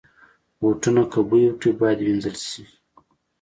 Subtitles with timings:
[0.59, 2.63] بوټونه که بوی وکړي، باید وینځل شي.